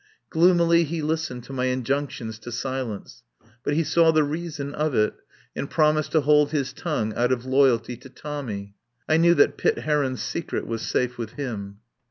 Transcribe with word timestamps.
Gloomily 0.31 0.83
he 0.83 1.03
listened 1.03 1.43
to 1.43 1.53
my 1.53 1.65
injunctions 1.65 2.39
to 2.39 2.51
silence. 2.51 3.21
But 3.63 3.75
he 3.75 3.83
saw 3.83 4.09
the 4.11 4.23
reason 4.23 4.73
of 4.73 4.95
it 4.95 5.13
and 5.55 5.69
promised 5.69 6.11
to 6.13 6.21
hold 6.21 6.49
his 6.49 6.73
tongue 6.73 7.13
out 7.13 7.31
of 7.31 7.45
loyalty 7.45 7.95
to 7.97 8.09
Tommy. 8.09 8.73
I 9.07 9.17
knew 9.17 9.35
that 9.35 9.57
Pitt 9.57 9.77
Heron's 9.77 10.23
secret 10.23 10.65
was 10.65 10.81
safe 10.81 11.19
with 11.19 11.33
him. 11.33 11.81